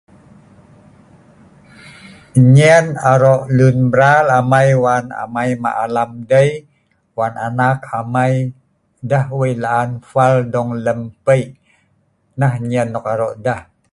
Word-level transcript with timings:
nyen 2.55 2.85
arok 3.11 3.41
lun 3.57 3.77
mral 3.91 4.25
amei 4.39 4.69
wan 4.83 5.05
amei 5.23 5.49
ma 5.63 5.69
alam 5.85 6.11
dei 6.31 6.49
wan 7.17 7.33
anak 7.47 7.77
amei 7.99 8.33
deh 9.09 9.25
weik 9.39 9.59
la'an 9.63 9.91
fal 10.11 10.35
dong 10.53 10.69
lem 10.85 11.01
pei 11.25 11.41
neh 12.39 12.53
nyen 12.69 12.87
nok 12.93 13.05
arok 13.13 13.33
deh 13.45 13.61